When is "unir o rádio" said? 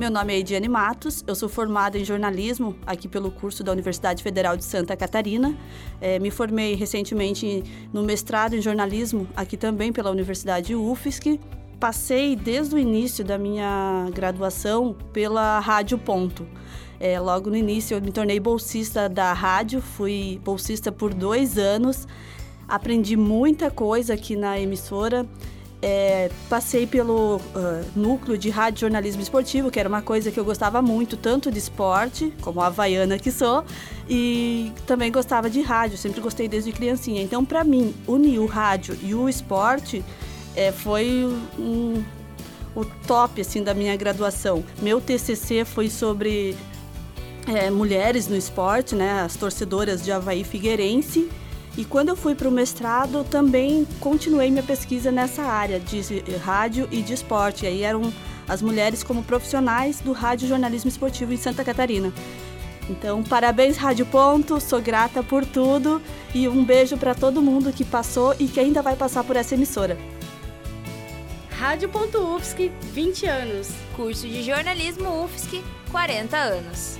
38.06-38.98